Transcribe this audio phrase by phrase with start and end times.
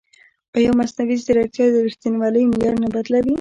[0.57, 3.29] ایا مصنوعي ځیرکتیا د ریښتینولۍ معیار نه بدلوي؟